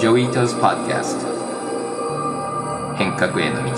[0.00, 1.26] Joi Ito's Podcast
[2.96, 3.70] 変革への道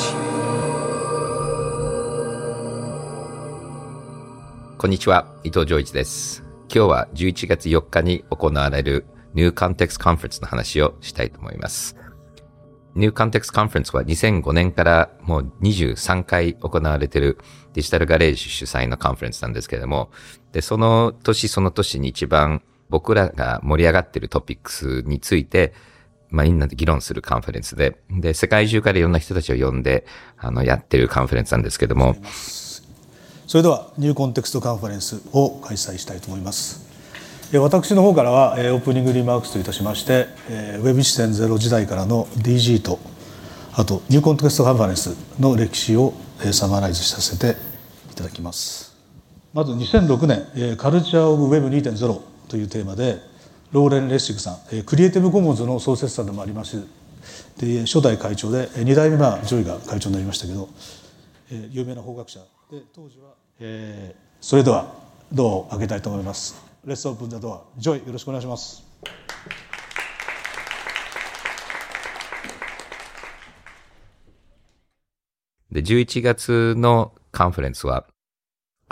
[4.78, 6.44] こんにちは、伊藤穰一です。
[6.72, 9.04] 今日は11月4日に行われる
[9.34, 11.96] New Context Conference の話をしたいと思います。
[12.94, 17.38] New Context Conference は2005年からもう23回行われている
[17.72, 20.12] デジタルガレージ主催のカンファレンスなんですけれども、
[20.52, 25.72] で、その年その年に一番僕らが盛り上がっているトピックスについて、
[26.32, 30.06] まあ、みんなで議論するカンファレンスで、で、世界中からいろんな人たちを呼んで、
[30.38, 32.16] あの、やってるカンファレンスなんですけども、
[33.52, 36.86] それでは New Context Conference を開催したいと思います。
[37.52, 42.98] え私の方からはえ opening remarks といたしましてえー Web1.0 時代からの DG と
[43.74, 47.58] あと New Context Conference の歴史をえ summarize させて
[48.10, 48.96] いただきます。
[49.52, 53.18] まず2006年え Culture of Web 2.0というテーマで
[53.72, 56.86] ローレンス・レッシグさんえー Creative Commons の創設者でもあります
[57.58, 60.68] で初代会長で2代目まあジョイが会長になりましたけど
[61.50, 62.40] えー有名な法学者。
[62.70, 64.92] で当時は、えーそれでは
[65.32, 66.56] ドアを開けたいと思います。
[66.84, 67.62] Let's open the door。
[67.78, 68.82] ジョイよろしくお願いします。
[75.70, 78.04] で、11月のカンファレンスは、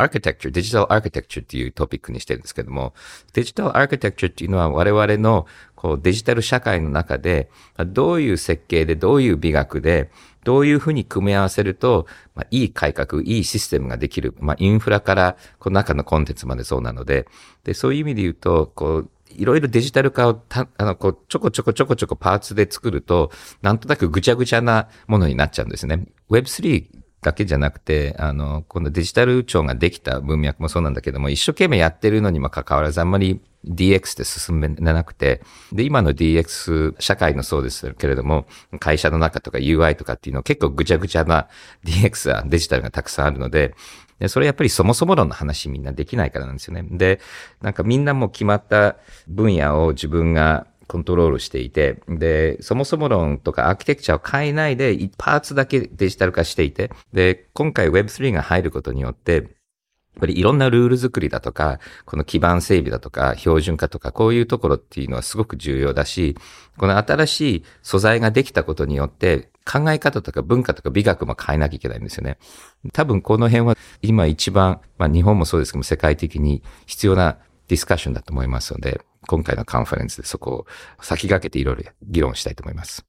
[0.00, 2.94] アーキテクチャ、デジタルアーキテクチャっていうトピックにしてるんですけども、
[3.32, 10.10] デジタルアーキテクチャっていうのは我々のこうデジタル社会の中で、どういう設計で、どういう美学で、
[10.44, 14.34] どういうふうに組み合わせると、まあ、いい改革、いいシステムができる。
[14.40, 17.26] まあ、インフラから、この中のコンテンツまでそうなので、
[17.64, 23.30] で、そういう意味で言うと、こう、いろいろデジタル化をた、あの、こう、ちょこちょこちょこちょこパーツで作ると、
[23.62, 26.06] なんとなくぐちゃぐちゃなものになっちゃうんですね。
[26.30, 38.46] Web3 だけじゃなくて、あの、このデジタル庁ができた文脈もそうなんだけども、一生懸命やってるのにもかかわらず、あんまり DX って進めなくて、で、今の DX 社会のそうですけれども、
[38.78, 41.48] 会社の中とか UI とかっていうのは結構ぐちゃぐちゃな
[41.84, 43.74] DX はデジタルがたくさんあるので、
[44.18, 46.84] で、それやっぱりそもそも論の話みんなできないからなんですよね。
[46.90, 47.20] で、
[47.60, 48.96] なんかみんなも決まった
[49.28, 59.44] 分野を自分がコントロールしていて、で、そもそも論とかアーキテクチャを変えないで、パーツだけデジタル化していて、で、今回 Web3 が入ることによって、やっ
[60.18, 66.36] ぱりいろんなルール作りだとか、この基盤整備だとか、標準化とか、こういうところっていうのはすごく重要だし、
[66.76, 72.38] この新しい素材ができたことによって、考え方とか文化とか美学も変えなきゃいけないんですよね。
[72.92, 80.66] 多分この辺は今一番、まあ日本もそうですけども、世界的に必要なディスカッションだと思いますので、今回のカンファレンスでそこを
[81.00, 83.06] 先駆けていろいろ議論したいと思います。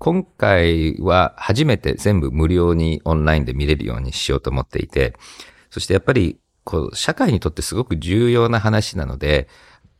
[0.00, 5.14] 今回は初めて全部無料にオンラインで見れるようにしようと思っていて、
[5.70, 9.46] そしてやっぱり、こう、社会にとってすごく重要な話なので、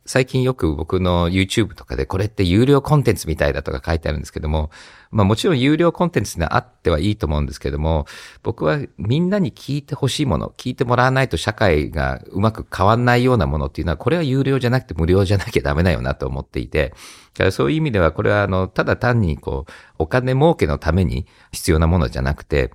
[0.05, 4.71] 最近よく僕の YouTube とかでこれって有料コンテンツみたいだとか書いてあるんですけども、
[5.11, 8.07] まあもちろん有料コンテンツがあってはいいと思うんですけども、
[8.41, 16.89] 僕はみんなに聞いてほしいもの、聞いてもらわないと社会がうまく変わんないようなものっていうのは、これは有料じゃなくて無料じゃなきゃダメだよなと思っていて、
[17.33, 22.71] だからそういう意味ではこれはあの、ただ単にこう、お金儲けのために必要なものじゃなくて、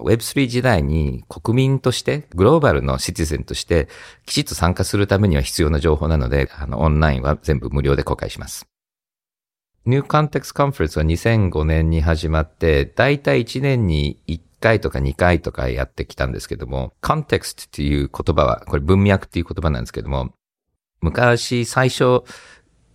[0.00, 3.88] Web3 時代に国民として、グローバルのシティゼンとして、
[4.24, 8.66] きちっと参加するためには必要な情報なので、あの、オンラインは全部無料で公開します。
[9.86, 20.32] New Context Conference は2005年に始まって、だいたい1年に1回とか2回とかやってきたんですけども、Context っていう言葉は、これ文脈っていう言葉なんですけども、
[21.00, 22.24] 昔最初、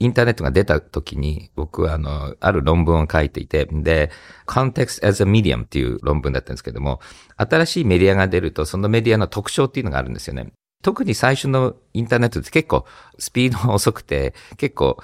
[0.02, 4.10] インターネットが出た時に、僕はあの、ある論文を書いていて、で、
[4.48, 7.00] Context as a Medium っていう論文だったんですけども、
[7.38, 10.52] 新しいメディアが出ると、そのメディアの特徴っていうのがあるんですよね。
[10.82, 12.86] 特に最初のインターネットって結構
[13.20, 14.98] スピードが遅くて、結構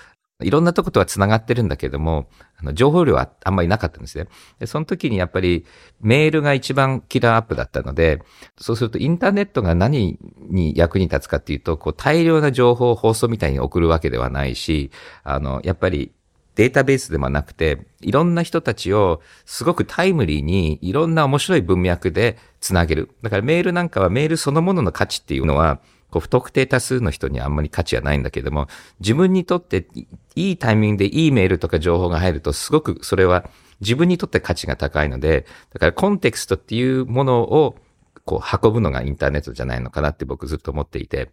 [0.44, 2.28] いろんなとことは繋がってるんだけども、
[2.58, 4.28] あの情報量はあんまりなかったんですね。
[4.60, 5.66] で、その時にやっぱり
[6.00, 8.22] メールが一番キラーアップだったので、
[8.60, 14.92] そうするとインターネットが何に役に立つかっていうと、こう大量な情報を放送みたいに送るわけではないし、
[15.24, 16.12] あの、やっぱり
[16.54, 23.10] データベースでもなくて、いろんな人たちをすごくタイムリーにいろんな面白い文脈でつなげる。
[23.24, 28.68] だからメールなんかはメールそのものの価値っていうのは、こう不特定多数の人にあんまり価値はないんだけども、
[29.00, 29.88] 自分にとって
[30.36, 33.50] いいタイミングでいいメールとか情報が入ると、すごくそれは
[33.82, 37.76] 自分にとって価値が高いので、だからコンテクストっていうものを
[38.26, 41.32] こう運ぶのがインターネットじゃないのかなって僕ずっと思っていて、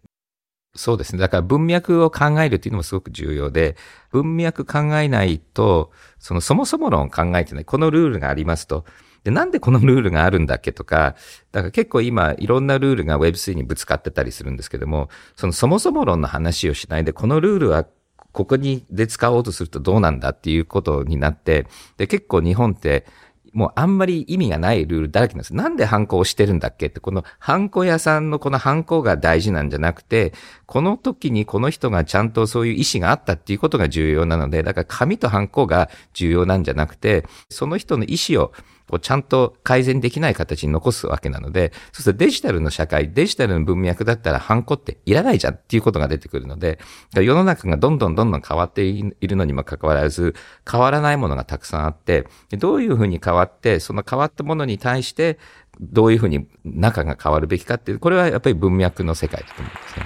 [0.77, 1.21] そうですね。
[1.21, 3.77] だから文脈を考えるっていうのもすごく重要で、
[4.11, 7.65] 文脈考えないと、そのそもそも論考えてない。
[7.65, 8.85] このルールがありますと。
[9.25, 11.17] で、なんでこのルールがあるんだっけとか、
[11.51, 17.87] だから結構今いろんなルールが Web3 にぶつかってたりするんですけども、そのそもそも論の話をしないで、このルールは
[18.33, 21.67] ここにで使おうとするとどうなんだっていうことになって、
[21.97, 23.07] で、結構日本って、
[23.55, 25.55] もうあんまり意味がないルールだらけなんです。
[25.55, 30.33] なんでハンコをしてるんだっけって、このハンコ屋さんのこのハンコが大事なんじゃなくて、
[30.67, 38.53] この時にこの人がちゃんとそういう意思があったっていうことが重要なので、だから紙とハンコが重要なんじゃなくて、その人の意思を
[38.89, 46.79] こうちゃんと改善できない形に残すわけなので、そうするとデジタルの社会、デジタルの文脈だったらハンコっていらないじゃんっていうことが出てくるので、
[47.15, 50.35] 世の中がどんどんどんどん変わっているのにもかかわらず、
[50.71, 55.39] 変わらないものがたくさんあって、どういうふうに変わって、その変わったものに対して、
[55.81, 59.97] どういうふうに中が変わるべきかっていう、これはやっぱり文脈の世界だと思うんです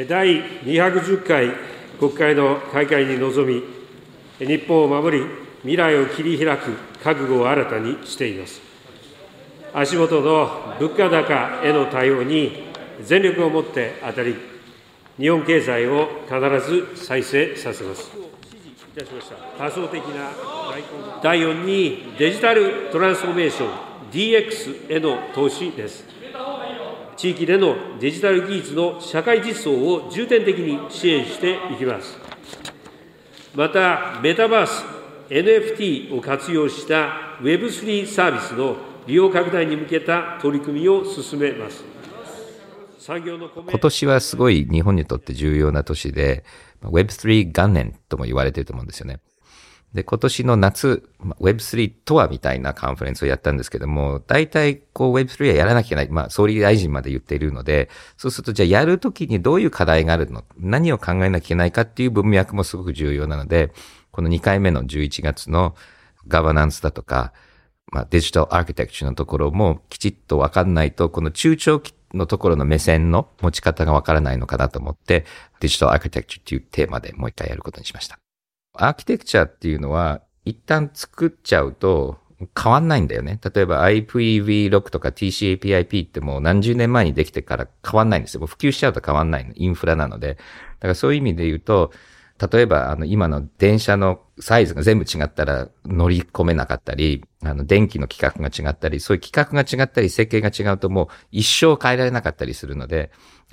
[0.00, 0.04] ね。
[0.08, 1.50] 第210回
[2.00, 3.62] 国会の開会に臨
[4.40, 6.72] み、日本を守り、未来を切り開く
[7.02, 8.60] 覚悟を新たにしています。
[9.72, 12.64] 足元の物価高への対応に
[13.02, 14.36] 全力を持って当たり、
[15.18, 16.38] 日本経済を必
[16.68, 18.10] ず再生させます。
[19.58, 20.30] 多層的な
[21.22, 23.70] 第4にデジタルトランスフォーメーション
[24.12, 26.04] DX への投資です。
[27.16, 32.18] 地域でのデジタル技術の社会実装を重点的に支援していきます。
[33.54, 34.93] また、メタバース
[35.28, 38.76] NFT を活用した Web3 サービスの
[39.06, 41.84] 利用拡大に向けた取り組みを進めます。
[43.06, 46.44] 今年はすごい日本にとって重要な年で、
[46.82, 49.20] Web3 元年とも言われてると思うんですよね。
[49.92, 51.08] で、今年の夏、
[51.40, 56.08] Web3 とはみたいなカンファレンスをやったんですけども、大体こう Web3 はやらなきゃいけない。
[56.08, 60.44] まあ、総理大臣まで言っているので、そうするとじゃあやるときにどういう課題があるの？
[60.58, 63.72] 何を考えなきゃいけないかっていう文脈もすごく重要なので、
[64.14, 65.74] この2回目の11月の
[66.28, 67.32] ガバナンスだとか、
[67.90, 75.24] まあ、デジタルアーキテクチャのところもきちっとわかんないと、この中長期のところの目線の持ち方がわからないのかなと思って、
[75.58, 78.20] デジタルアーキテクチャっていうテーマでもう一回やることにしました。
[78.74, 82.18] アーキテクチャっていうのは、一旦作っちゃうと
[82.56, 83.40] 変わんないんだよね。
[83.52, 88.40] 例えば IPv6 とか TCAPIP ってもう何十年前にできてから変わんないんですよ。
[88.40, 89.52] もう普及しちゃうと変わんないの。
[89.56, 90.34] インフラなので。
[90.34, 90.34] だ
[90.82, 91.90] からそういう意味で言うと、
[92.40, 103.12] 例えば、あの、今の電車のサイズが全部違ったら乗り込めなかったり、あの、電気の規格が違ったり、そういう規格が違ったり、設計が違うともう一生変えられなかったりするので、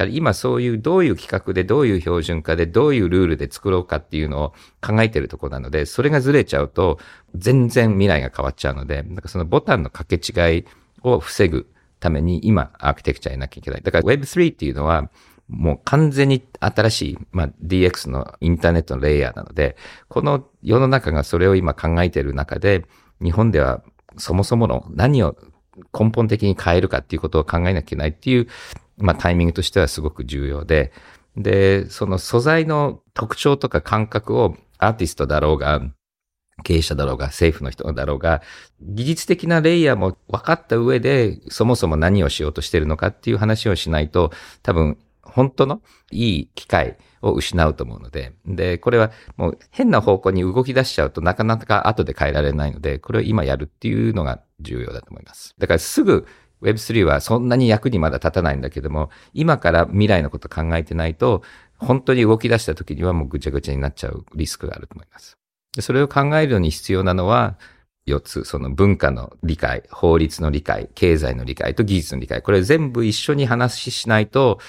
[0.09, 6.97] 今そういうどういう規格でどういう標準化でどういうルールで作ろうかっていうのを考えてるところなので、それがずれちゃうと
[7.35, 10.65] 全然未来が変わっちゃうので、なんかそのボタンの掛け違い
[11.03, 11.69] を防ぐ
[11.99, 13.81] ために今アーキテクチャになきゃいけない。
[13.81, 15.09] だから Web3 っていうのは
[15.51, 19.75] もう完全に新しい、まあ、DX のインターネットのレイヤーなので、
[20.07, 22.85] この世の中がそれを今考えている中で、
[23.21, 23.83] 日本では
[24.17, 25.35] そもそもの何を
[25.97, 28.47] 根本的に変えるかっていうことを考えなきゃいけないっていう、
[28.97, 30.93] まあ、タイミングとしてはすごく重要で、
[31.35, 35.81] で、その素材の特徴とか感覚をアーティストだろうが、
[36.63, 38.41] 経営者だろうが、政府の人だろうが、
[38.81, 44.31] 技術的なレイヤーも分かった上で、そもそも何をしようとしてるのかっていう話をしないと、
[44.61, 45.81] 多分本当の
[46.11, 55.55] いい機会を失うと思うので、で、これはもう変な方向に動き出しちゃうとなかなか後で変えられないので、これを今やるっていうのが重要だと思います。
[55.57, 56.25] だからすぐ
[56.61, 61.43] Web3 はそんなに役にまだ立たないんだけども、今から未来のこと考えてないと、
[61.77, 65.37] 本当に動き出した時にはもうぐちゃぐちゃになっちゃうリスクがあると思います。
[65.75, 67.57] でそれを考えるのに必要なのは、
[68.07, 72.41] 4つ、その文化の理解、法律の理解、経済の理解と技術の理解。
[72.41, 74.59] これ全部一緒に話ししないと、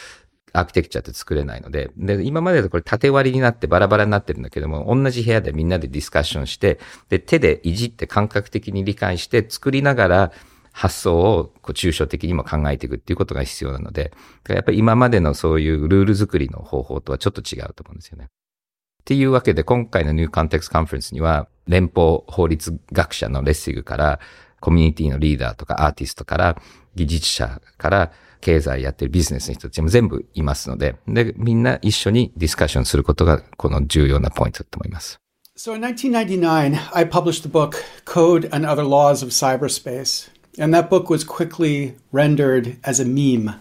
[0.52, 6.78] アーキテクチャって作れないので、で、今までだとこれ縦割りになってバラバラになってるんだけども、同じ部屋でみんなでディスカッションして、
[7.08, 10.32] で、手でいじって感覚的に理解して作りながら、
[10.72, 14.18] 発想をこう抽象的にも考えていくっていうことが必要なので、だか
[14.48, 18.24] らやっぱり今までのそういうルール作りの方法とはちょっと違うと思うんですよね。
[18.24, 24.20] っていうわけで今回のニューカンテクスカンファレンスには連邦法律学者のレッシグから
[24.60, 26.62] コミュニティのリーダーとかアーティストから
[26.94, 28.12] 技術者から
[28.42, 35.18] 経済やってるビジネスの人たちも全部いますので、で、みんな一緒にディスカッションすることがこの重要なポイントだと思います。
[35.56, 40.28] So in 1999, I published the book Code and Other Laws of Cyberspace.
[40.58, 43.54] And that book was quickly rendered as a meme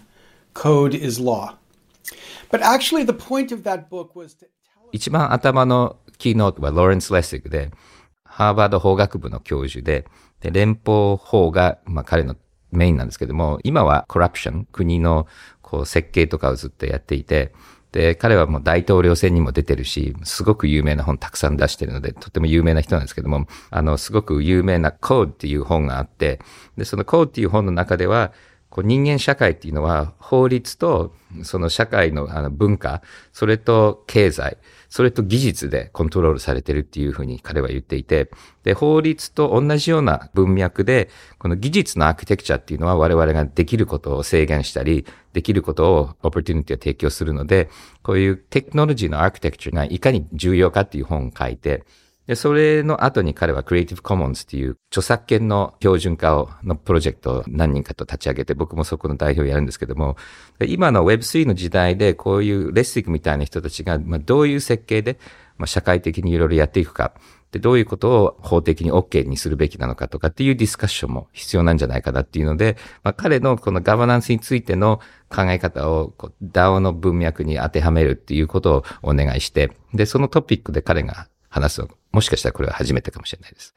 [0.54, 1.58] Code is Law.
[2.50, 4.48] But actually, the point of that book was to
[4.92, 7.72] 一番頭のキーノートはローレンス・レッシグで、
[8.26, 10.06] ハーバード法学部の教授で、
[10.42, 12.36] で連邦法が、まあ、彼の
[12.72, 15.28] メインなんですけども、今はコラプション、国の
[15.62, 17.54] こう設計とかをずっとやっていて、
[17.92, 26.40] で、彼はもう大統領選にも出てるし、すごく有名な本たくさん出してるので、とても有名な人なんですけども、あの、すごく有名な Code っていう本があって、
[26.78, 28.32] で、その Code っていう本の中では、
[28.72, 31.14] こう人間社会っていうのは法律と
[31.44, 33.02] その社会のあの文化、
[33.34, 34.58] それと経済、
[34.92, 38.30] それと技術でコントロールされてるっていうふうに彼は言っていて、
[38.64, 47.70] で、法律と同じような文脈で、この技術のアーキテクチャっていうのは我々ができることを制限したり、できることをオプティニティを提供するので、
[48.04, 51.86] こういうテクノロジーのアーキテクチャがいかに重要かっていう本を書いて、
[52.28, 60.18] で、それの後に彼は Creative Commons っていう著作権の標準化を、のプロジェクトを何人かと立ち上げて、僕もそこの代表をやるんですけども、
[60.66, 65.20] 今の Web3 の時代でこういうレッシックみたいな人たちが、まあ、どういう設計で、
[65.58, 67.14] まあ、社会的にいろいろやっていくか、
[67.52, 83.74] で、どういうことを法的に OK にするべきなのかとかっていうディスカッションも必要なんじゃないかなっていうので、まあ、彼のこのガバナンスについての考え方を DAO の文脈に当てはめるっていうことをお願いして、で、そのトピックで彼が話すもしかしたらこれは初めてかもしれないです。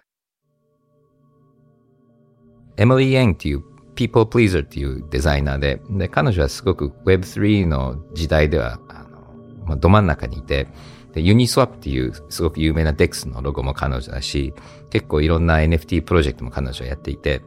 [2.77, 3.63] エミリー・ヤンっていう
[3.95, 10.67] People Pleaser っていうデザイナーで、で、彼女はすごく Web3 の時代では、あの、まあ、ど真ん中にいて、
[11.13, 14.53] で、ユニスワップっていうすごく有名な DEX のロゴも彼女だし、
[14.91, 17.43] 結構いろんな NFT プロジェクトも彼女はやっていて、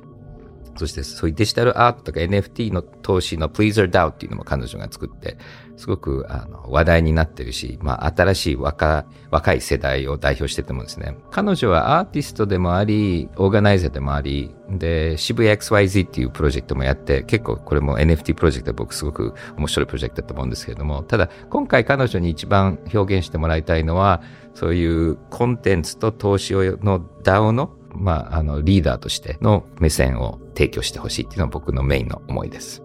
[0.77, 5.37] そしてそういうデジタルアートとか NFT の投資の Pleaser DAO っていうのも彼女が作って、
[5.75, 24.21] すごくあの話題になってるし、まあ新しい若若い世代を代表しててもですね、彼女はアーティストでもあり、オーガナイザーでもあり、で、渋谷 XYZ っていうプロジェクトもやって、結構これも NFT プロジェクトで僕すごく面白いプロジェクトだと思うんですけれども、ただ今回彼女に一番表現してもらいたいのは、
[24.55, 32.83] そういうコンテンツと投資の DAO のまあ、あの、リーダーとしての目線を提供してほしいっていうのは僕のメインの思いです。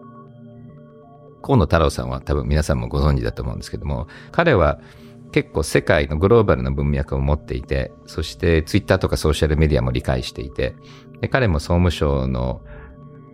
[1.42, 4.80] 河野太郎さんは多分皆さんもご存知だと思うんですけども、彼は
[5.32, 10.76] 結構世界のグローバルな文脈を持っていて、そしてツイッターとかソーシャルメディアも理解していて、
[11.20, 12.62] で彼も総務省の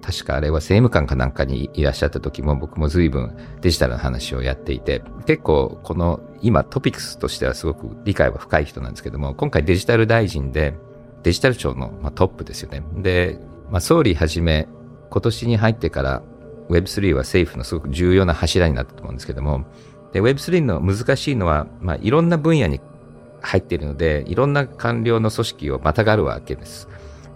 [0.00, 10.74] 確かあれは政務官かなんかにいらっしゃった時も僕も随分デジタルの話をやっていて、結構この今トピックスとしてはすごく理解は深い人なんですけども、今回デジタル大臣で
[11.22, 12.82] デジタル庁の、トップですよね。
[12.96, 13.38] で、
[13.70, 14.68] まあ、総理はじめ、
[15.10, 16.22] 今年に入ってから
[16.68, 19.64] Web3 は政府のすごく重要な柱になったと思うんですけども、
[20.12, 22.80] で、Web3 の難しいのは、まあ、いろんな分野に
[23.40, 26.88] 入っているので、いろんな官僚の組織をまたがるわけです。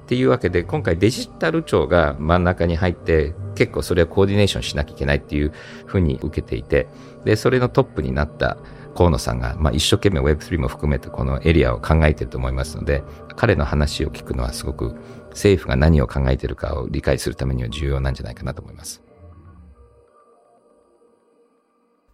[0.03, 5.53] っていうわけで、今回デジタル庁が真ん中に入って、結構それをコーディネーションしなきゃいけないっていう
[5.87, 6.89] ふうに受けていて、
[7.25, 8.57] で、それのトップになった
[8.95, 13.03] 河野さんが、まあ、一生懸命 Web3 も含めてこのエリアを考えてると思いますので、
[13.37, 14.95] 彼の話を聞くのはすごく
[15.31, 19.03] 政府が何を考えてるかを理解するためには重要なんじゃないかなと思います。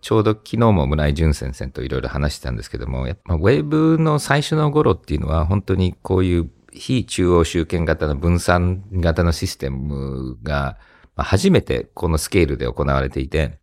[0.01, 10.79] ちょうど昨日も村井淳先生といろいろ話してたんですけども、やっぱ Web の最初の頃っていうのは本当にこういう非中央集権型の分散型のシステムが
[11.17, 13.59] 初めてこのスケールで行われていて、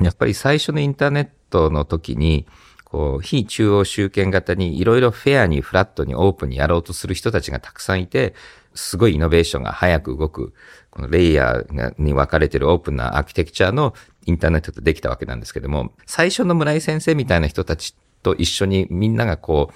[0.00, 2.46] やっぱり最初のインターネットの時に、
[2.84, 8.34] こう、非中央集権型にいろいろフェアにフラットにオープンにやろうとする人たちがたくさんいて、
[8.74, 10.54] すごいイノベーションが早く動く、
[10.90, 19.74] このレイヤーに分かれてるオープンなアーキテクチャのインターネットでできたわけなんですけども、最初の村井先生みたいな人たちと一緒にみんながこう、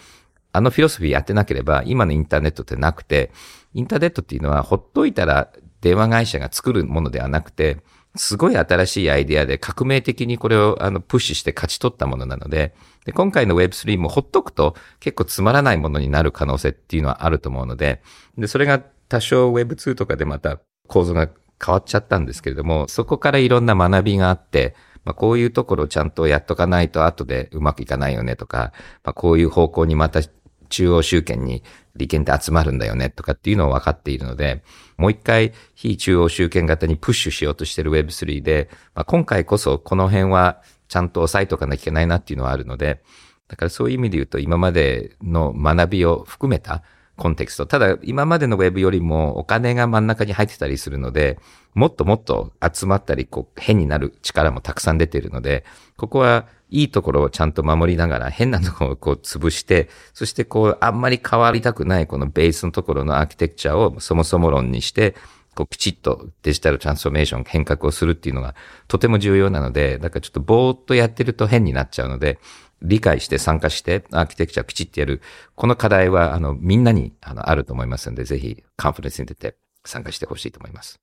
[0.52, 3.31] あのフィロソフィーやってなければ、今のインターネットってなくて、
[3.75, 5.50] インターネットっていうのはほっといたら
[5.81, 7.79] 電話会社が作るものではなくて、
[8.14, 12.75] すごい新しいアイデアで革命的にこれをあのプッシュして勝ち取ったものなので、
[13.07, 18.02] で今回の Web3 もほっとくと結構つまらないものになる可能性っていうのはあると思うので、
[18.37, 21.31] で、それが多少 Web2 とかでまた構造が
[21.64, 28.73] 変わっちゃったんですけれども、そこからいろんな学びがあって、まあ、こういうところをちゃんとやっとかないと後でうまくいかないよねとか、
[29.04, 30.21] まあ、こういう方向にまた
[30.69, 31.62] 中央集権に
[31.96, 34.62] 利権って集まるんだよねとかっていうのを分かっているので、
[34.96, 43.02] もう一回非中央集権型にプッシュしようとしてる Web3 で、まあ、今回こそこの辺はちゃんと押さえとかなきゃいけないなっていうのはあるので、
[43.49, 46.82] だからそういう意味で言うと今までの学びを含めた
[47.16, 47.66] コンテクスト。
[47.66, 51.38] ただ今までの Web よりもお金が真ん中に入ってたりするので、
[51.75, 55.64] もっともっと集まったり、こう変になる力もたくさん出ているので、
[55.97, 65.14] ここはいいところをちゃんと守りながら、変なところをこう潰して、そしてこう、あんまり変わりたくないこのベースのところのアーキテクチャをそもそも論にして、
[65.54, 68.54] こう、きちっとデジタルトランスフォーメーション、変革をするっていうのが
[68.88, 72.38] とても重要なので、だからちょっとぼーっとやってると変になっちゃうので、
[72.82, 75.22] 理解して参加してアーキテクチャをきちっとやる。
[75.54, 81.00] この課題は、あの、みんなにあのあると思いますので、ぜひカンファレンスに出て参加してほしいと思います。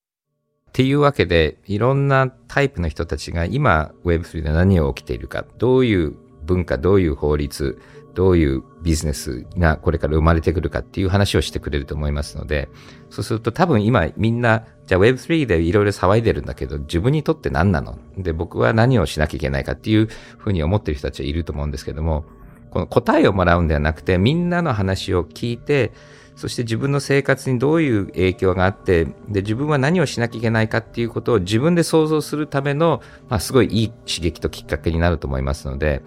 [0.69, 7.79] っていうわけで、いろんなタイプの人たちが今 Web3 で何を起きているか、どういう文化、どういう法律、
[8.15, 12.69] どういうビジネスがこれから生まれてくるかっていう話をしてくれると思いますので、
[13.09, 17.97] そうすると多分今みんな、じゃあ Web3 でいろいろ騒いでるんだけど、自分にとって何なの？
[18.17, 22.25] で、僕は何をしなきゃいけないかっていうふうに思ってる人たちはいると思うんですけども、
[22.71, 25.91] この答えをもらうんではなくて、みんなの話を聞いて、
[26.35, 36.01] そして自分の生活にどういう影響があって、で、自分は何をしなきゃいけないかっていうことを自分で想像するための、まあ、すごいいい刺激ときっかけになると思いますので、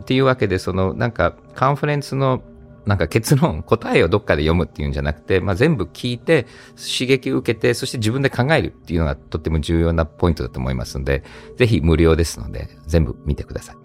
[0.00, 2.42] っていうわけで、その、なんか、カンファレンスの
[2.86, 11.22] なんか結論、答えをどっかで読むっていうんじゃなくて、まあ、全部聞いて、刺激を受けて、そして自分で考えるっていうのがとっても重要なポイントだと思いますので、
[11.56, 13.76] ぜひ無料ですので、全部見てください。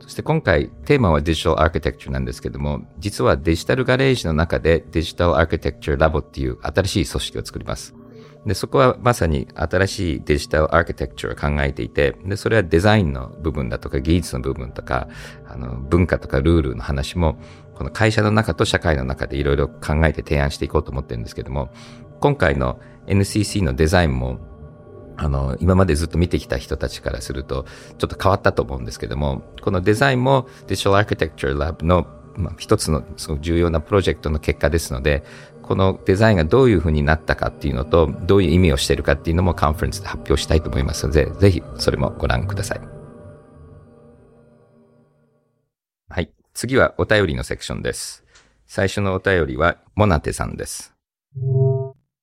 [0.00, 7.94] そして今回テーマはデジタルアーキテクチャなんですけども、実はデジタルガレージの中でデジタルアーキテクチャラボっていう新しい組織を作ります。
[8.46, 15.08] で、そこはまさに新しいデジタルアーキテクチャを考えていて、で、それはデザインの部分だとか技術の部分とか、
[15.46, 17.38] あの、文化とかルールの話も、
[17.74, 21.70] この会社の中と社会の中でいろいろ考えて提案していこうと思ってるんですけども、
[22.20, 24.40] 今回の NCC のデザインも
[25.18, 27.66] あの、今までずっと見てきた人たちからすると、
[27.98, 32.06] ちょっと変わったと思うんですけども、このデザインも Digital Architecture Lab の、
[32.38, 35.24] まあ、一つのすごく重要なプロジェクトの結果ですので、
[35.62, 42.80] このデザインがどういうふうになったかっていうのと、どういう意味をしているかっていうのもカンファレンスで発表したいと思いますので、ぜひそれもご覧ください。
[46.08, 46.30] はい。
[46.54, 48.24] 次はお便りのセクションです。
[48.66, 50.94] 最初のお便りは、モナテさんです。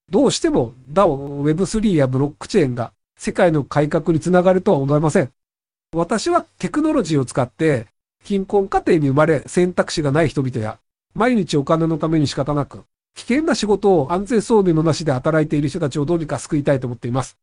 [0.10, 5.32] どうしても DAO、Web3 やブロックチェーンが世界の改革につながるとは思いません。
[5.94, 7.88] 私はテクノロジーを使って
[8.25, 10.79] 貧困家庭に生まれ選択肢がない人々や
[11.13, 12.84] 毎日お金のために仕方なく
[13.15, 17.38] 危険な仕事を安全装備のなしで働いている人たちをどうにか救いたいと思っています。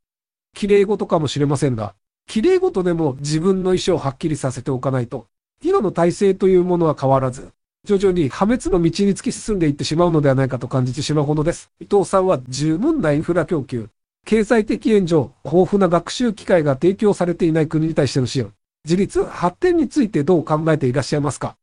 [0.54, 1.94] 綺麗事かもしれませんが、
[2.26, 5.26] 綺麗事でも自分の意思をはっきりさせておかないと、
[5.64, 7.52] 今の体制というものは変わらず、
[7.84, 11.70] 徐々に破滅の道に突き進んでいってしまうのではないかと感じてしまうほどです。
[11.80, 13.88] 伊藤さんは十分なインフラ供給、
[14.26, 18.52] 経済的援助、豊富な学習機会が提供されていない国に対しての支援、
[18.84, 21.56] 自立、発展についてどう考えていらっしゃいますか？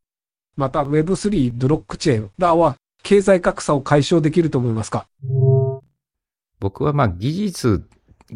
[0.55, 5.05] また Web3、ブロックチェーン、らは経済格差を解消できると思いますか？
[6.59, 7.85] 僕はまあ技術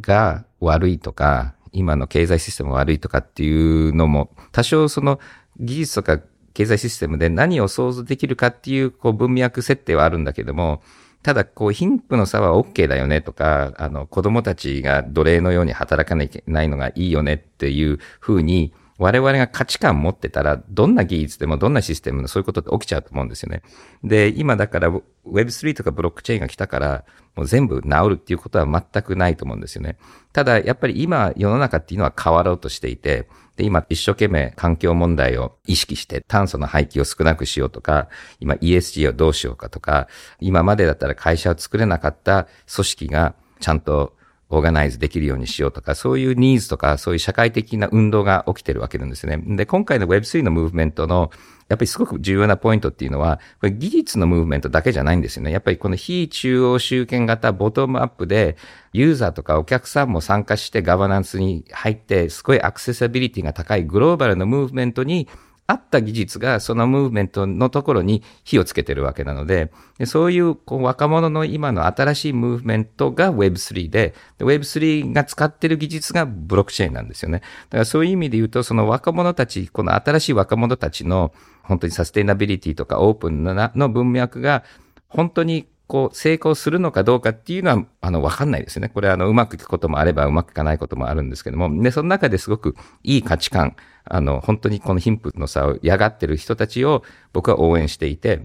[0.02, 5.20] が悪いとか、今の経済システムが悪いとかっていうのも、多少その
[5.60, 6.20] 技術とか
[6.54, 10.84] 経済システムで何を想像できるかっていうこう文脈設定はあるんだけども、
[11.24, 23.62] ただ、こう、貧富の差は OK だよねとか、あの、子供たちが奴隷のように働かないないのがいいよねっていうふうに、我々が価値観持ってたら、どんな技術でもどんなシステムもそういうことって起きちゃうと思うんですよね。
[24.02, 24.90] で、今だから
[25.28, 27.04] Web3 とかブロックチェーンが来たから、
[27.36, 29.98] もう全部治るっていうことは全くないと思うんですよね。
[30.32, 38.08] ただ、やっぱり今世の中っていうのは変わろうとしていて、で、今一生懸命環境問題を意識して炭素の廃棄を少なくしようとか、
[38.40, 40.08] 今 ESG をどうしようかとか、
[40.40, 44.16] 今までだったら会社を作れなかった組織がちゃんと
[44.54, 49.38] オーガナイズできるようにしようとか、そういうニーズとか、そういう社会的な運動が起きてるわけなんですね。
[49.56, 51.32] で、今回の Web3 のムーブメントの
[51.70, 55.52] やっぱりすごく重要なポイントっていうのは、これ技術のムーブメントだけじゃないんですよね。
[55.52, 58.58] やっぱりこの非中央集権型ボトムアップで、
[58.92, 65.28] ユーザーとかお客さんも参加してガバナンスに入って、すごいアクセサビリティが高いグローバルのムーブメントに
[65.66, 77.40] あった技術がそのムーブメントのところに火をつけてるわけなので、でそういうこう若者の今の新しいムーブメントが Web3 でで、Web3 が使ってる技術がブロックチェーンなんですよね。
[77.40, 84.64] だからそういう意味で言うと、その若者たち、この新しい若者たちの本当にサステイナビリティとかオープンなの文脈が
[85.08, 88.90] 本当にこう成功するのかどうかっていうのは、あの、わかんないですね。
[88.90, 98.44] これあの、うまくいくこともあればうまくいかないこともあるんですけども、で、その中ですごくいい価値観、あの、本当にこの貧富の差を嫌がってる人たちを僕は応援していて、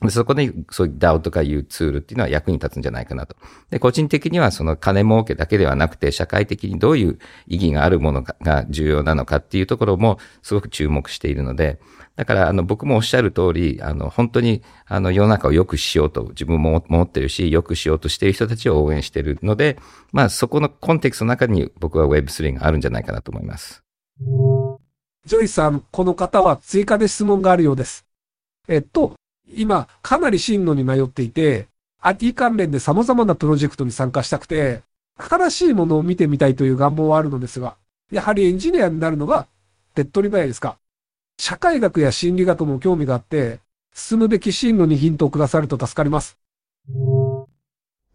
[0.00, 3.36] でそこでそういう DAO とかいうツールっていうのは役に立つんじゃないかなと。
[3.70, 11.80] で、個人的にはその金儲けだけではなくて、社会的にどういう意義があるものが重要なのかっていうところもすごく注目しているので、
[12.14, 19.78] だから、あの、僕もおっしゃる通り、あの、本当に、あの、世の中を良くしようと自分も思ってるし、良くしようとしている人たちを応援しているので、
[20.12, 23.84] まあ、そこのコンテクストの中に僕は Web3 があるんじゃないかなと思います。
[25.26, 28.04] ジョイさん、この方は追加で質問があるようです。
[28.66, 29.14] えっと、
[29.54, 31.68] 今、かなり進路に迷っていて、
[32.00, 34.82] IT 関連で様々なプロジェクトに参加したくて、
[35.16, 37.76] 新しいものを見てみたいという願望はあるのですが、
[38.12, 39.46] やはりエンジニアになるのが
[39.94, 40.78] 手っ取り早いですか？
[41.38, 43.60] 社会学や心理学も興味があって、
[43.94, 46.38] 進むべき進路にヒントをくださると助かります。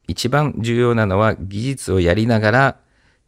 [0.08, 2.78] 一番重要なのは技術をやりながら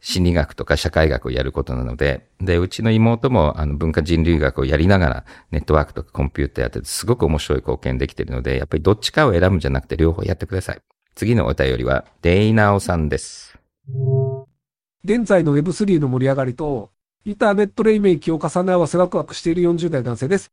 [0.00, 10.80] 心理学とか社会学をやることなので、で、うちの妹もあの文化人類学をやりながらネットワークとかコンピューターやっててすごく面白い貢献できているので、やっぱりどっちかを選ぶんじゃなくて両方やってください。
[11.14, 13.58] 次のお便りは、デイナオさんです。
[15.04, 16.90] 現在の Web3 の盛り上がりと、
[17.24, 20.52] インターネット黎明期を重ね合わせワクワクしている40代男性です。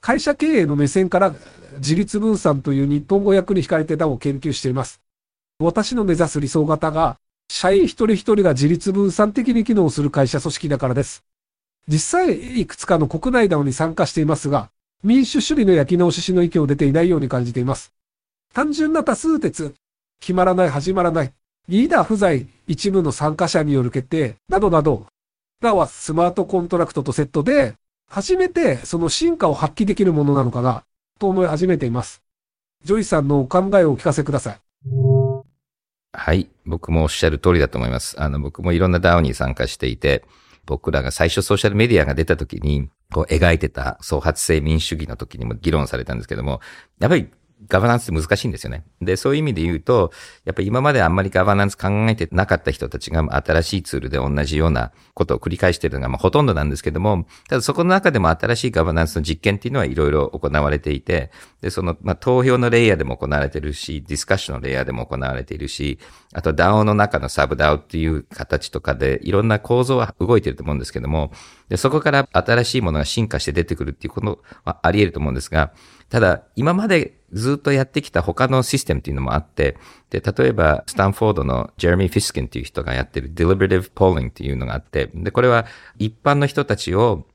[0.00, 1.34] 会社経営の目線から
[1.78, 5.00] 自立分散という日本語訳に惹かれてダを研究しています。
[5.58, 11.24] 私の目指す理想型が、社員一人一人が自立分散的に機能する会社組織だからです。
[11.86, 14.70] 実際、いくつかの国内 DAO に参加していますが、
[15.02, 17.92] 民主主義の焼き直ししの意見を出ていないように感じています。
[18.54, 19.74] 単純な多数鉄、
[20.20, 21.32] 決まらない、始まらない、
[21.68, 25.06] リーダー不在、一部の参加者による決定、などなど、
[25.62, 27.74] DAO はスマートコントラクトとセットで、
[28.08, 30.84] 初めてその進化を発揮できるものなのかな、
[31.18, 32.22] と思い始めています。
[32.84, 34.63] ジョイさんのお考えをお聞かせください。
[36.16, 36.48] はい。
[36.64, 38.20] 僕もおっしゃる通りだと思います。
[38.22, 40.24] あの、僕もいろんな DAO に参加していて、
[40.64, 46.60] 僕らが最初ソーシャルメディアが出た時に、こう描いてた創発性民主主義の時にも議論されたんですけども、
[47.00, 47.28] やっぱり
[47.68, 48.84] ガバナンスって難しいんですよね。
[49.00, 50.12] で、そういう意味で言うと、
[50.44, 65.98] やっぱり今まであんまりガバナンス考えてなかった人たちが新しいツールで同じようなことを繰り返しているのがまあほとんどなんですけども、ただそこの中でも新しいガバナンスの実験っていうのはいろいろ行われていて、で、その、まあ、投票のレイヤーでも行われているし、ディスカッションのレイヤーでも行われているし、
[66.32, 71.32] あと DAO の中のサブ DAO っていう形とかでいろんな構造は動いてると思うんですけども、
[71.68, 75.72] で、そこから新しいものが進化して出てくるっていうことはあり得ると思うんですが、
[76.10, 79.76] ただ、今までずっとやってきた他のシステムっていうのもあって、
[80.10, 85.66] で、例えば、スタンフォードのジェレミー・フィスキンっていう人がやってる Deliberative Polling っていうのがあって、で、これは
[85.98, 87.26] 一般の人たちを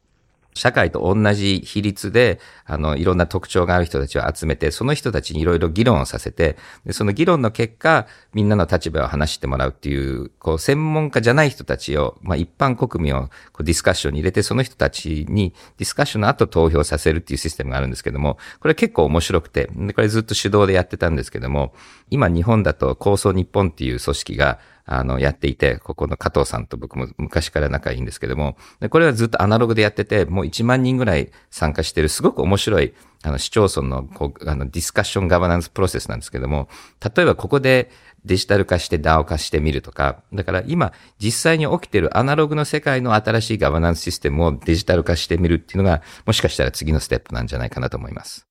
[0.59, 21.73] 社会と同じ比率で、あの、いろんな特徴がある人たちを集めて、その人たちにいろいろ議論をさせて、でその議論の結果、みんなの立場を話してもらうっていう、こう、専門家じゃない人たちを、まあ、一般国民をこうディスカッションに入れて、その人たちにディスカッションの後投票させるっていうシステムがあるんですけども、これ結構面白くて、でこれずっと手動でやってたんですけども、
[22.09, 24.59] 今日本だと構想日本っていう組織が、
[24.91, 36.69] あの、やっていて、ここの加藤さんと僕も昔から仲いいんですけども、でこれはずっとアナログでやってて、もう1万人ぐらい参加してる、すごく面白い、あの、市町村の、こう、あの、ディスカッションガバナンスプロセスなんですけども、
[37.15, 37.91] 例えばここで
[38.25, 48.47] デジタル化して DAO 化してみるとか、だから今、実際に起きてるアナログの世界の新しいガバナンスシステムをデジタル化してみるっていうのが、もしかしたら次のステップなんじゃないかなと思います。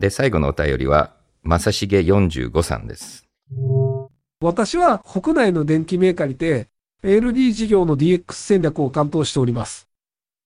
[0.00, 3.24] で、最後のお便りは、まさしげ45さんです。
[4.40, 6.68] 私は国内の電機メーカーにて
[7.02, 9.88] ALD 事業の DX 戦略を担当しております。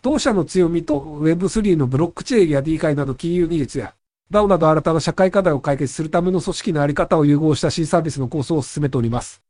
[0.01, 3.95] 当社の強みと Web3 のブロックチェーンや D 会など金融技術や
[4.31, 9.43] DAO など新たな社会課題を解決するための組織のあり方を融合した新サービスの構想を進めております。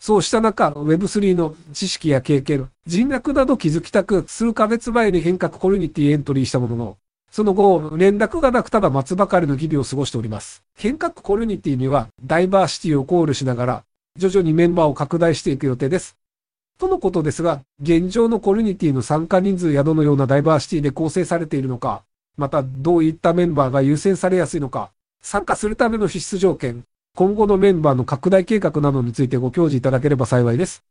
[0.00, 6.98] そうした中、Web3 の知識や経験、人脈など築きたく、数ヶ月前に変革コミュニティエントリーしたものの、
[7.36, 10.64] その後、連絡がなくただ待つばかりの日々を過ごしております。
[10.74, 13.84] 変革コミュニティには、ダイバーシティを考慮しながら、
[14.16, 16.16] 徐々にメンバーを拡大していく予定です。
[16.78, 22.04] とのことですが、現状のコミュニティの参加人数やどのようなダイバーシティで構成されているのか、
[22.38, 30.82] またどういったメンバーが優先されやすいのか、参加するための必須条件、今後のメンバーの拡大計画などについてご教示いただければ幸いです。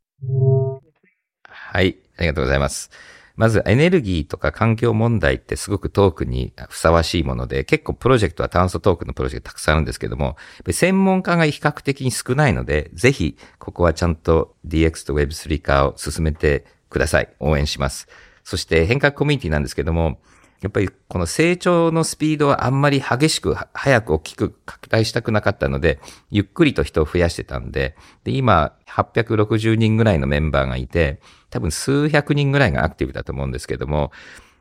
[1.42, 3.15] はい、ありがとうございます。
[3.36, 10.36] まずエネルギーとか環境問題ってすごくトークにふさわしいもので、結構プロジェクトは炭素トークのプロジェクトたくさんあるんですけども、
[10.70, 17.28] 専門家が比較的に少ないので、ぜひここはちゃんと DX と Web3 化を進めてください。
[17.38, 18.08] 応援します。
[18.42, 20.18] そして変革コミュニティなんですけども、
[20.66, 34.10] やっぱりこの成長のスピードはあんまり激しく、早く大きく拡大したくなかったので、ゆっくりと人を増やしてたんで、で、今、860人ぐらいのメンバーがいて、多分数百人ぐらいがアクティブだと思うんですけども、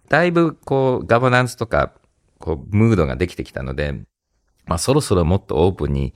[0.08, 1.92] だいぶこう、ガバナンスとか、
[2.38, 3.94] こう、ムードができてきたので、
[4.68, 6.14] まあそろそろもっとオープンに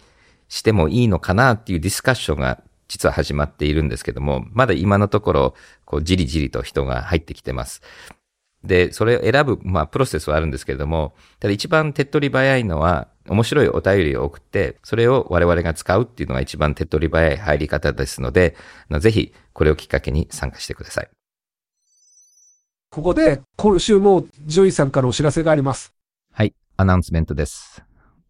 [0.49, 7.82] してもいいのかなっていうディスカッションが実は始まっているんですけども、まだ今のところ、こう、じりじりと人が入ってきてます。
[8.63, 18.56] で、それを選ぶ、まあ、プロセスはあるんですけれども、ただ一番手っ取り早いのは、面白いお便りを送って、それを我々が使うっていうのが一番手っ取り早い入り方ですので、
[19.00, 21.10] ぜひ、これをきっかけに参加してください。
[22.91, 25.93] ここで、今週もジョイさんからお知らせがあります。
[26.34, 27.84] はい、 announcement です。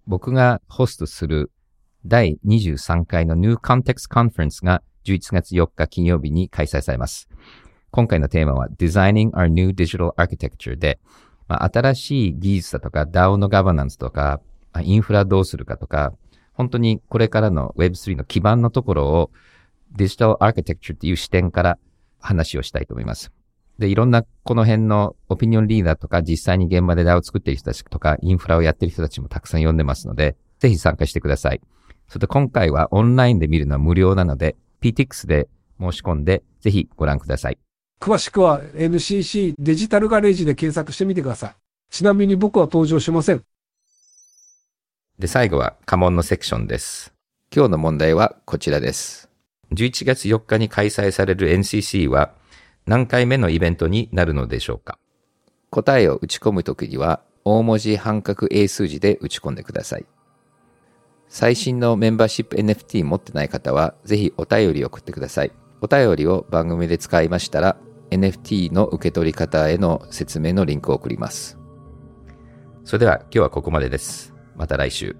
[0.05, 1.51] 僕がホストする
[2.05, 7.29] 第23回の New Context Conference が11月4日金曜日に開催されます。
[7.91, 10.99] 今回のテーマは Designing Our New Digital Architecture で、
[11.47, 14.41] まあ、新しい技術だとか DAO のガバナンスとか、
[14.81, 16.13] インフラどうするかとか、
[16.53, 19.31] 本当にこれからの Web3 の基盤のところを
[19.91, 21.79] デジタルアーキテクチャっていう視点から
[22.19, 23.31] 話をしたいと思います。
[23.79, 31.61] で、いろんなこの辺のオピニオンリーダーとか実際に現場で DAO を作っている人たちとかインフラをやっている人たちもたくさん呼んでますので、ぜひ参加してください。
[32.07, 35.47] それと今回はオンラインで見るのは無料なので、PTX で
[35.79, 37.68] 申し込んでぜひご覧ください。
[37.99, 41.55] 詳しくは NCC デジタルガレージで検索してみてください。
[41.89, 43.43] ちなみに僕は登場しません。
[45.17, 47.13] で、最後は家紋のセクションです。
[47.53, 49.29] 今日の問題はこちらです。
[49.73, 52.31] 11月4日に開催される NCC は
[52.85, 54.97] 何回目のイベントになるのでしょうか？
[55.69, 60.05] 答えを打ち込むときには大文字半角英数字で打ち込んでください。
[61.27, 65.51] 最新のメンバーシップ NFT 持ってない方はぜひお便りを送ってください。
[65.81, 67.77] お便りを番組で使いましたら
[68.11, 71.57] NFT の受け取り方への説明のリンクを送ります。
[72.83, 74.33] それでは今日はここまでです。
[74.55, 75.15] また来週。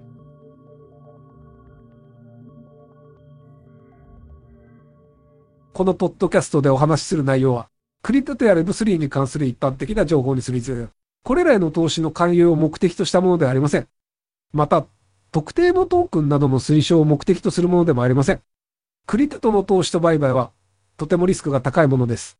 [5.72, 7.70] このポッドキャストでお話しする内容は、
[8.02, 10.88] クリプトや Web3 に関する一般的な情報にするにつれ、
[11.22, 13.88] これらへの投資の勧誘を目的としたものではありません。
[14.52, 14.84] また、
[15.32, 18.42] 特定のトークンなどの推奨を目的とするものでもありません。
[19.06, 20.50] クリプトの投資と売買は、
[20.96, 22.39] とてもリスクが高いものです。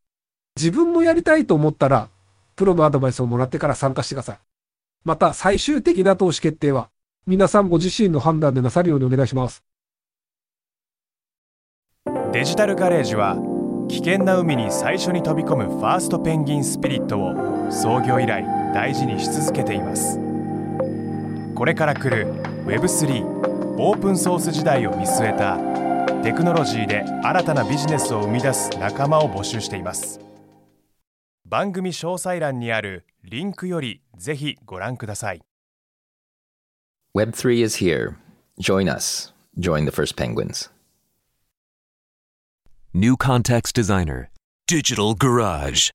[0.56, 2.08] 自分もやりたいと思ったら、
[2.56, 4.38] プロのアドバイスをもらってから参加してください。
[5.04, 6.90] また、最終的な投資決定は、
[7.26, 9.64] 皆さんご自身の判断でなさるようにお願いします。
[12.32, 13.36] デジタルガレージは
[13.88, 20.18] 危険な海に最初に飛び込むファーストペンギンスピリットを創業以来大事にし続けています
[21.56, 22.32] これから来る
[22.66, 25.58] Web3 オープンソース時代を見据えた
[26.22, 30.20] テクノロジーで新たなビジネスを生み出す仲間を募集しています
[31.50, 35.42] 番組詳細欄にあるリンクよりぜひご覧ください
[37.12, 38.14] Web3 is here.
[38.60, 39.32] Join us.
[39.58, 40.70] Join the first penguins.
[42.94, 44.30] New Context Designer.
[44.68, 45.90] Digital Garage.